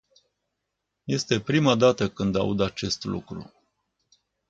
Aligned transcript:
Este 1.05 1.39
prima 1.39 1.75
dată 1.75 2.09
când 2.09 2.35
aud 2.35 2.59
acest 2.61 3.03
lucru. 3.03 3.53